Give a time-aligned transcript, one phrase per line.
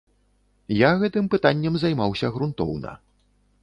[0.77, 3.01] Я гэтым пытаннем займаўся грунтоўна.